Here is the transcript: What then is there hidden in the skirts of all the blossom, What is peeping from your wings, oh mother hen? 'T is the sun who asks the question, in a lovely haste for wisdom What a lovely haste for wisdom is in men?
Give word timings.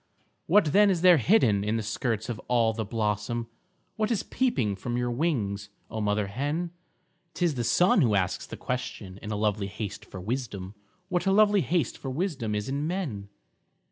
What 0.47 0.73
then 0.73 0.89
is 0.89 1.01
there 1.01 1.17
hidden 1.17 1.63
in 1.63 1.77
the 1.77 1.83
skirts 1.83 2.27
of 2.27 2.39
all 2.47 2.73
the 2.73 2.83
blossom, 2.83 3.47
What 3.97 4.09
is 4.09 4.23
peeping 4.23 4.75
from 4.75 4.97
your 4.97 5.11
wings, 5.11 5.69
oh 5.91 6.01
mother 6.01 6.25
hen? 6.25 6.71
'T 7.35 7.45
is 7.45 7.53
the 7.53 7.63
sun 7.63 8.01
who 8.01 8.15
asks 8.15 8.47
the 8.47 8.57
question, 8.57 9.19
in 9.21 9.29
a 9.29 9.35
lovely 9.37 9.67
haste 9.67 10.03
for 10.03 10.19
wisdom 10.19 10.73
What 11.09 11.27
a 11.27 11.31
lovely 11.31 11.61
haste 11.61 11.99
for 11.99 12.09
wisdom 12.09 12.55
is 12.55 12.67
in 12.67 12.87
men? 12.87 13.29